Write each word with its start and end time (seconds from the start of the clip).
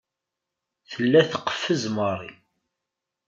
Tella 0.89 1.21
teqfez 1.31 1.83
Mary. 1.95 2.33